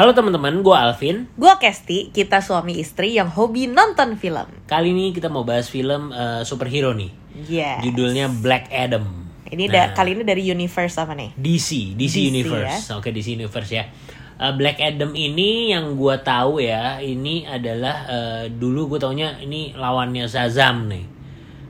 [0.00, 1.28] Halo teman-teman, gue Alvin.
[1.36, 4.48] Gue Kesti, kita suami istri yang hobi nonton film.
[4.64, 7.12] Kali ini kita mau bahas film uh, superhero nih.
[7.44, 7.84] Yes.
[7.84, 9.28] Judulnya Black Adam.
[9.52, 11.36] Ini da- kali ini dari universe apa nih?
[11.36, 12.96] DC, DC, DC, Universe.
[12.96, 13.92] Oke, DC Universe ya.
[14.40, 19.76] Uh, Black Adam ini yang gue tahu ya, ini adalah uh, dulu gue taunya ini
[19.76, 21.04] lawannya Shazam nih.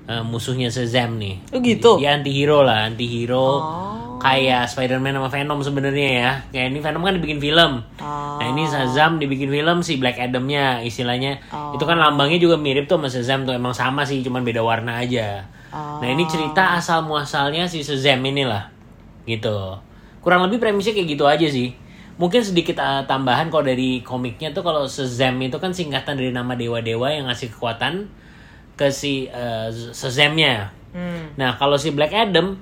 [0.07, 1.51] Uh, musuhnya Shazam nih.
[1.51, 1.99] Oh, gitu?
[1.99, 3.49] Dia anti-hero lah, anti-hero.
[3.59, 4.00] Oh.
[4.21, 6.31] Kayak Spider-Man sama Venom sebenarnya ya.
[6.53, 7.73] Kayak ini Venom kan dibikin film.
[7.99, 8.37] Oh.
[8.37, 11.41] Nah ini Shazam dibikin film si Black Adam-nya istilahnya.
[11.49, 11.73] Oh.
[11.73, 15.01] Itu kan lambangnya juga mirip tuh sama Shazam tuh emang sama sih cuman beda warna
[15.01, 15.49] aja.
[15.73, 16.05] Oh.
[16.05, 18.69] Nah ini cerita asal muasalnya si Shazam inilah
[19.25, 19.81] gitu.
[20.21, 21.73] Kurang lebih premisnya kayak gitu aja sih.
[22.21, 26.53] Mungkin sedikit uh, tambahan kalau dari komiknya tuh kalau Shazam itu kan singkatan dari nama
[26.53, 28.13] dewa-dewa yang ngasih kekuatan
[28.77, 30.77] ke si uh, Shazam-nya.
[30.93, 31.33] Hmm.
[31.41, 32.61] Nah kalau si Black Adam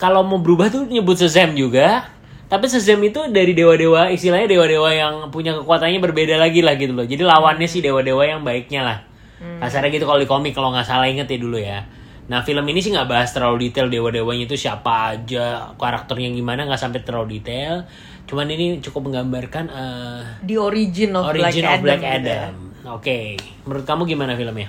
[0.00, 2.10] kalau mau berubah tuh nyebut Shazam juga.
[2.44, 7.08] Tapi Shazam itu dari dewa-dewa, istilahnya dewa-dewa yang punya kekuatannya berbeda lagi lah gitu loh.
[7.08, 8.98] Jadi lawannya si dewa-dewa yang baiknya lah.
[9.60, 11.84] Kasarnya gitu kalau di komik kalau nggak salah inget ya dulu ya.
[12.24, 16.80] Nah film ini sih nggak bahas terlalu detail dewa-dewanya itu siapa aja, karakternya gimana nggak
[16.80, 17.84] sampai terlalu detail.
[18.24, 22.16] Cuman ini cukup menggambarkan eh, The origin of origin Black of Black Adam.
[22.16, 22.40] gitu ya.
[22.48, 22.54] Adam.
[22.96, 23.18] Oke,
[23.68, 24.68] menurut kamu gimana filmnya?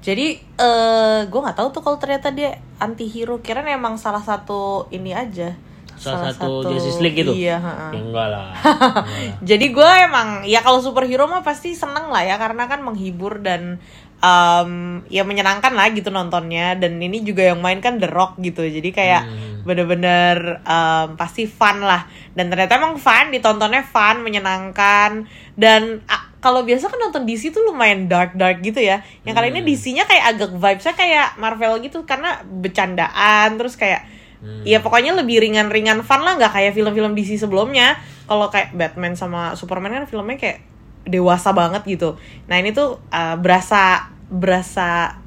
[0.00, 3.40] Jadi eh gue nggak tahu tuh kalau ternyata dia anti hero.
[3.44, 5.52] Kira emang salah satu ini aja.
[6.00, 7.36] Salah, satu, Justice League gitu?
[7.36, 7.60] Iya.
[7.60, 8.56] Ya enggak lah.
[8.56, 9.04] Enggak lah.
[9.52, 13.76] Jadi gue emang ya kalau superhero mah pasti seneng lah ya karena kan menghibur dan
[14.24, 18.64] um, ya menyenangkan lah gitu nontonnya dan ini juga yang main kan The Rock gitu
[18.64, 19.22] jadi kayak
[19.60, 19.68] Hmm.
[19.68, 26.00] bener-bener um, pasti fun lah dan ternyata emang fun ditontonnya fun menyenangkan dan
[26.40, 29.60] kalau biasa kan nonton DC tuh lumayan dark dark gitu ya yang kali Hmm.
[29.60, 34.08] ini DC-nya kayak agak vibesnya kayak Marvel gitu karena bercandaan terus kayak
[34.40, 34.64] Hmm.
[34.64, 38.00] Ya pokoknya lebih ringan-ringan fun lah nggak kayak film-film DC sebelumnya.
[38.24, 40.64] Kalau kayak Batman sama Superman kan filmnya kayak
[41.04, 42.16] dewasa banget gitu.
[42.48, 45.20] Nah ini tuh uh, berasa berasa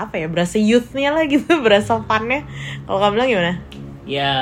[0.00, 2.48] apa ya berasa youthnya lah gitu berasa funnya.
[2.88, 3.52] Kalau kamu bilang gimana?
[4.08, 4.32] Ya,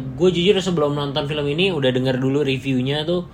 [0.00, 3.28] gue jujur sebelum nonton film ini udah denger dulu reviewnya tuh.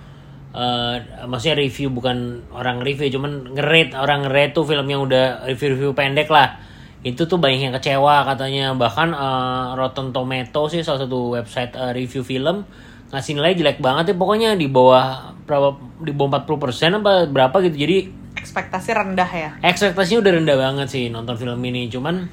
[0.49, 2.17] Eh maksudnya review bukan
[2.49, 6.57] orang review, cuman ngerate orang ngerate tuh film yang udah review-review pendek lah.
[6.99, 8.73] Itu tuh banyak yang kecewa katanya.
[8.73, 12.65] Bahkan eh, Rotten Tomato sih salah satu website eh, review film
[13.09, 17.77] ngasih nilai jelek banget ya pokoknya di bawah berapa di bawah 40% apa berapa gitu.
[17.79, 17.97] Jadi
[18.39, 19.49] Ekspektasi rendah ya.
[19.59, 22.23] ekspektasinya udah rendah banget sih nonton film ini cuman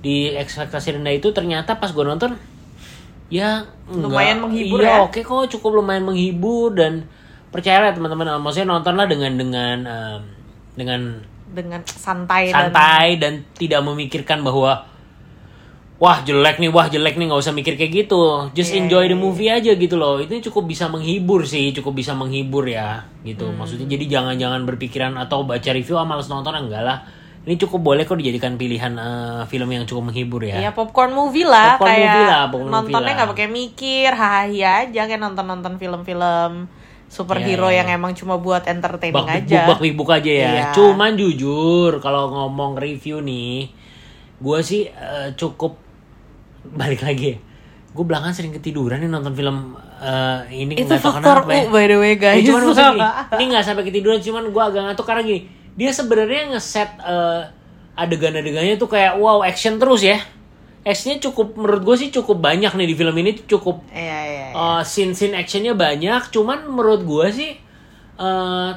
[0.00, 2.34] di ekspektasi rendah itu ternyata pas gue nonton
[3.28, 5.04] ya enggak- Lumayan menghibur iya, ya.
[5.04, 7.04] oke kok cukup lumayan menghibur dan
[7.52, 8.40] percayalah teman-teman.
[8.40, 10.22] Maksudnya nontonlah dengan dengan em,
[10.74, 11.00] dengan
[11.52, 14.88] Dengan santai, dan santai dan tidak memikirkan bahwa
[16.00, 17.28] wah jelek nih wah jelek nih.
[17.28, 18.48] Nggak usah mikir kayak gitu.
[18.56, 20.16] Just Iya, enjoy the iya, movie aja gitu loh.
[20.16, 23.52] Itu cukup bisa menghibur sih cukup bisa menghibur ya gitu.
[23.52, 23.60] Hmm.
[23.60, 26.56] maksudnya jadi jangan-jangan berpikiran atau baca review ah males nonton.
[26.56, 26.98] Ah, enggak lah.
[27.42, 30.56] Ini cukup boleh kok dijadikan pilihan eh, film yang cukup menghibur ya.
[30.56, 33.16] Ya popcorn movie lah Popcorn kayak movie lah, popcorn nontonnya lah.
[33.18, 36.52] nggak pakai mikir, hahaha aja kayak nonton-nonton film-film
[37.12, 37.78] superhero Iya, iya.
[37.84, 39.68] yang emang cuma buat entertaining bak aja.
[39.68, 40.48] bak bibuk aja ya.
[40.48, 40.64] Iya.
[40.72, 43.68] Cuman jujur kalau ngomong review nih,
[44.40, 45.76] gue sih eh, cukup
[46.72, 47.36] balik lagi.
[47.92, 51.68] Gue belakangan sering ketiduran nih nonton film eh, ini Itu faktor ya.
[51.68, 52.40] U by the way guys.
[52.40, 53.04] Ya, cuman maksudnya gini,
[53.36, 55.40] ini nggak sampai ketiduran, cuman gue agak ngantuk karena gini.
[55.76, 57.42] Dia sebenarnya ngeset eh,
[57.92, 60.16] adegan-adegannya tuh kayak wow action terus ya.
[60.82, 64.18] Actionnya cukup menurut gue sih cukup banyak nih di film ini cukup Iya iya.
[64.26, 64.46] iya.
[64.52, 67.50] uh, scene-scene actionnya banyak cuman menurut gue sih
[68.18, 68.70] uh,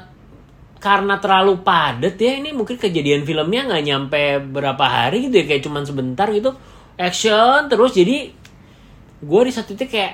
[0.78, 4.22] karena terlalu padat ya ini mungkin kejadian filmnya nggak nyampe
[4.54, 6.54] berapa hari gitu ya kayak cuman sebentar gitu
[6.94, 8.30] action terus jadi
[9.18, 10.14] gue di satu titik kayak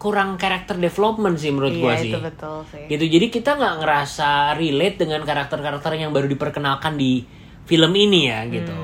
[0.00, 2.84] kurang karakter development sih menurut Iya, gue sih betul sih.
[2.90, 7.22] gitu jadi kita nggak ngerasa relate dengan karakter-karakter yang baru diperkenalkan di
[7.68, 8.74] film ini ya gitu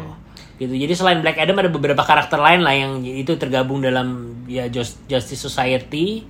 [0.57, 0.73] gitu.
[0.73, 5.05] Jadi selain Black Adam ada beberapa karakter lain lah yang itu tergabung dalam ya Just-
[5.05, 6.25] Justice Society.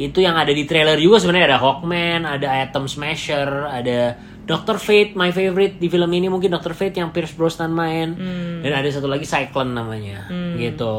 [0.00, 1.56] Itu yang ada di trailer juga sebenarnya.
[1.56, 4.16] Ada Hawkman ada Atom Smasher ada
[4.48, 6.32] Doctor Fate my favorite di film ini.
[6.32, 8.16] Mungkin Doctor Fate yang Pierce Brosnan main.
[8.64, 10.28] Dan ada satu lagi Cyclone namanya.
[10.56, 10.94] Gitu.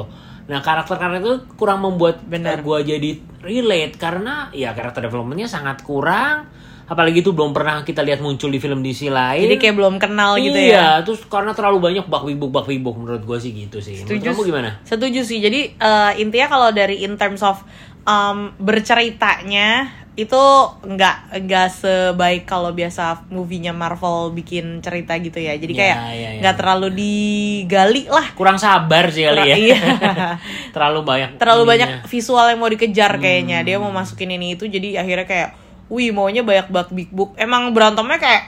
[0.49, 2.61] Nah karakter-karakter itu kurang membuat Benar.
[2.61, 3.97] gua jadi relate.
[3.97, 6.49] Karena ya karakter developmentnya sangat kurang
[6.91, 10.35] apalagi itu belum pernah kita lihat muncul di film DC lain Jadi kayak belum kenal
[10.35, 10.67] gitu ya.
[10.67, 14.19] iya terus karena terlalu banyak bak wibuk bak wibuk menurut gue sih gitu sih menurut
[14.21, 15.39] kamu gimana Setuju sih.
[15.39, 17.63] Jadi eh, intinya kalau dari in terms of
[18.03, 20.43] um, berceritanya itu
[20.83, 25.55] nggak nggak sebaik kalau biasa movie-nya Marvel bikin cerita gitu ya.
[25.55, 26.29] Jadi Ya, kayak ya, ya.
[26.43, 28.35] nggak terlalu digali lah.
[28.35, 29.79] kurang sabar sih kali ya Iya.
[30.75, 31.71] terlalu banyak Terlalu ininya.
[31.71, 33.63] banyak visual yang mau dikejar kayaknya.
[33.63, 35.49] Dia mau masukin ini itu jadi akhirnya kayak
[35.91, 38.43] wih maunya banyak banget big book emang berantemnya kayak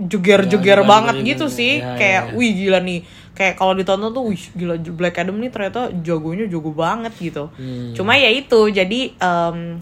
[0.00, 1.54] jeger-jeger Ya, banget gila, gitu gila.
[1.54, 2.34] sih Ya, kayak ya, ya.
[2.34, 3.00] wih gila nih
[3.32, 7.92] kayak kalau ditonton tuh wih gila Black Adam nih ternyata jagonya jago banget gitu Hmm.
[7.92, 9.76] cuma ya itu jadi em,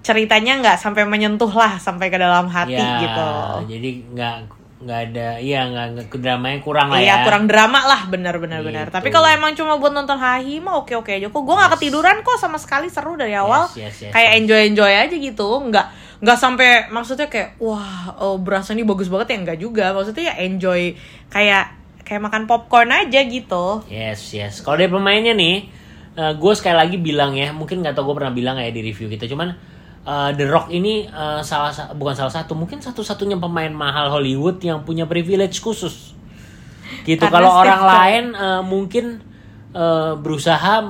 [0.00, 3.30] ceritanya nggak sampai menyentuh lah sampai ke dalam hati ya, gitu
[3.70, 4.36] jadi nggak
[4.82, 8.84] nggak ada iya nggak dramanya kurang lah Iya ya kurang drama lah benar-benar benar.
[8.84, 8.98] Gitu.
[8.98, 11.38] Tapi kalau emang cuma buat nonton hahi mah oke oke aja kok.
[11.38, 13.70] Gue nggak ketiduran kok sama sekali seru dari awal.
[13.72, 15.46] yes, yes, kayak enjoy enjoy aja gitu.
[15.62, 15.86] Nggak
[16.22, 19.90] nggak sampai maksudnya kayak wah oh, berasa ini bagus banget ya enggak juga.
[19.90, 20.94] Maksudnya ya enjoy
[21.28, 21.74] kayak
[22.06, 23.82] kayak makan popcorn aja gitu.
[23.90, 24.62] Yes, yes.
[24.62, 25.66] Kalau dari pemainnya nih,
[26.12, 29.24] gue sekali lagi bilang ya, mungkin nggak tau gue pernah bilang ya di review kita,
[29.30, 29.54] cuman
[30.04, 34.60] uh, The Rock ini uh, salah sa- bukan salah satu, mungkin satu-satunya pemain mahal Hollywood
[34.60, 36.12] yang punya privilege khusus.
[37.06, 37.22] Gitu.
[37.22, 39.24] Kalau orang lain uh, mungkin
[39.72, 40.80] uh, berusaha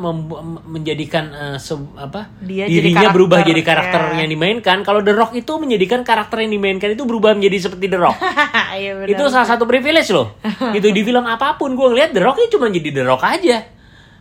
[0.66, 4.14] menjadikan uh, se- apa Dia jadi dirinya karakter, berubah jadi karakter ya.
[4.22, 4.76] yang dimainkan.
[4.86, 8.18] Kalau The Rock itu menjadikan karakter yang dimainkan itu berubah menjadi seperti The Rock.
[8.72, 9.08] Benar.
[9.08, 10.38] itu salah satu privilege loh
[10.76, 13.58] gitu di film apa pun gue ngeliat The Rock itu cuma jadi The Rock aja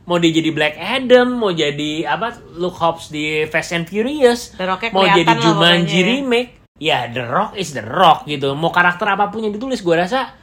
[0.04, 4.52] mau dia jadi Black Adam mau jadi apa Luke Hobbs di Fast and Furious
[4.92, 6.08] mau jadi Jumanji ya.
[6.18, 9.96] remake ya The Rock is The Rock gitu mau karakter apa pun yang ditulis gue
[9.96, 10.34] rasa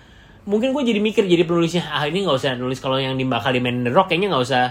[0.49, 3.53] mungkin gue jadi mikir jadi penulisnya ah ini nggak usah nulis kalau yang di bakal
[3.53, 4.63] dimainin The Rock kayaknya nggak usah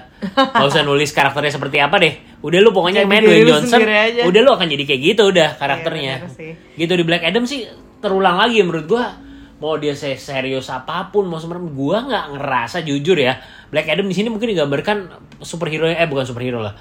[0.57, 2.13] nggak usah nulis karakternya seperti apa deh.
[2.41, 3.79] Udah lu pokoknya Jadi main Dwayne Johnson
[4.25, 6.13] udah lu akan jadi kayak gitu udah karakternya.
[6.33, 6.57] Sih.
[6.73, 7.69] gitu di Black Adam sih
[8.01, 9.21] terulang lagi menurut gua
[9.57, 13.37] mau dia se- serius apa pun mau sebenarnya gua nggak ngerasa jujur ya
[13.69, 14.97] Black Adam di sini mungkin digambarkan
[15.41, 16.73] superhero eh bukan superhero lah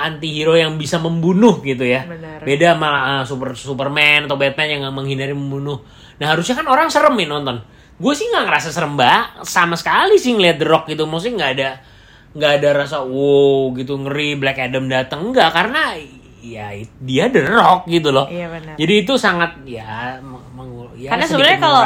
[0.00, 2.04] anti hero yang bisa membunuh gitu ya.
[2.08, 2.40] Benar.
[2.40, 2.88] beda sama
[3.20, 5.80] eh, super Superman atau Batman yang menghindari membunuh.
[6.20, 10.18] Nah harusnya kan orang serem nih nonton gue sih nggak ngerasa serem mbak sama sekali
[10.18, 11.06] sih ngeliat The Rock gitu.
[11.06, 11.70] Maksudnya nggak ada
[12.34, 15.94] nggak ada rasa wow gitu ngeri Black Adam datang enggak karena
[16.42, 18.26] ya dia The Rock gitu loh.
[18.30, 18.74] Iya, benar.
[18.76, 21.82] jadi itu sangat ya, meng- ya Karena sebenarnya kalau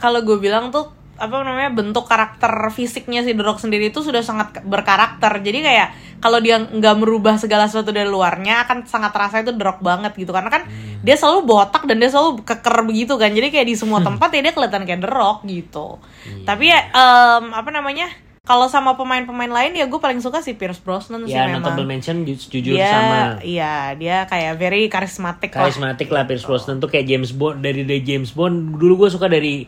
[0.00, 4.20] kalau gue bilang tuh apa namanya bentuk karakter fisiknya si The Rock sendiri itu sudah
[4.20, 5.32] sangat berkarakter.
[5.38, 9.62] Jadi kayak kalau dia nggak merubah segala sesuatu dari luarnya akan sangat terasa itu The
[9.62, 10.30] Rock banget gitu.
[10.30, 11.00] Karena kan Hmm.
[11.00, 13.28] dia selalu botak dan dia selalu keker begitu kan.
[13.28, 15.96] Jadi kayak di semua tempat ya dia kelihatan kayak The Rock gitu.
[16.22, 16.44] Iya.
[16.44, 18.08] Tapi ya em, apa namanya?
[18.42, 21.66] Kalau sama pemain-pemain lain ya gue paling suka si Pierce Brosnan sih ya memang.
[21.66, 25.66] notable mention ju- jujur dia sama iya dia kayak very karismatik lah.
[25.66, 29.26] karismatik lah Pierce Brosnan tuh kayak James Bond dari dari James Bond dulu gue suka
[29.26, 29.66] dari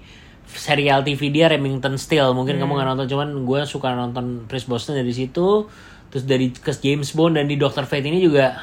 [0.51, 2.77] serial TV dia Remington Steele mungkin kamu Hmm.
[2.77, 5.69] nggak nonton cuman gue suka nonton Pierce Brosnan dari situ
[6.09, 8.57] terus dari ke James Bond dan di Doctor Fate ini juga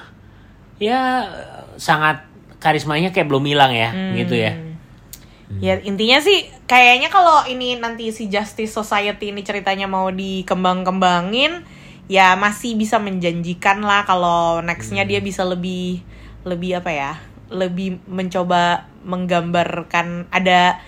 [0.75, 1.29] ya
[1.75, 2.25] sangat
[2.57, 4.15] karismanya kayak belum hilang ya Hmm.
[4.15, 4.53] gitu ya
[5.61, 11.61] Ya intinya sih kayaknya kalau ini nanti si Justice Society ini ceritanya mau dikembang-kembangin
[12.09, 16.01] ya masih bisa menjanjikan lah kalau nextnya dia bisa lebih
[16.41, 17.11] lebih apa ya
[17.53, 20.81] lebih mencoba menggambarkan ada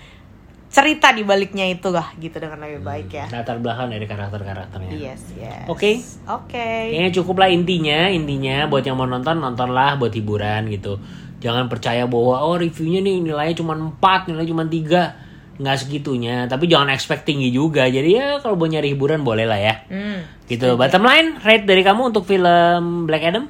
[0.68, 3.26] cerita di baliknya itu lah gitu dengan lebih baik ya.
[3.32, 5.64] latar belakang dari karakter-karakternya Yes, yes.
[5.72, 6.04] Oke.
[6.28, 6.92] Oke.
[6.92, 11.00] Kayaknya cukup lah intinya, intinya buat yang mau nonton nontonlah buat hiburan gitu.
[11.40, 15.58] Jangan percaya bahwa oh reviewnya nih nilainya cuma 4, nilainya cuma 3.
[15.58, 17.90] Nggak segitunya, tapi jangan expect tinggi juga.
[17.90, 19.76] Jadi ya kalau mau nyari hiburan boleh lah ya.
[19.90, 20.22] Hmm.
[20.46, 20.78] Gitu.
[20.78, 23.50] Bottom line, rate dari kamu untuk film Black Adam?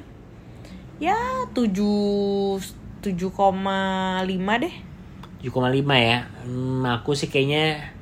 [1.02, 1.18] Ya
[1.52, 4.74] 7 7,5 deh.
[5.42, 6.18] 7,5 ya.
[6.44, 7.94] Hmm, aku sih kayaknya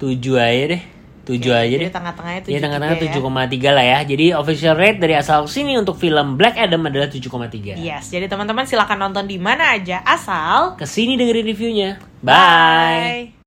[0.00, 0.82] 7 aja deh.
[1.28, 1.92] 7 Oke, aja jadi deh.
[1.92, 3.98] tengah-tengahnya Ya tengah-tengah 7,3 7,3 lah ya.
[4.02, 7.76] Jadi official rate dari asal sini untuk film Black Adam adalah 7,3.
[7.76, 11.90] Yes, jadi teman-teman silahkan nonton di mana aja asal Ke sini dengerin reviewnya.
[12.24, 13.39] Bye.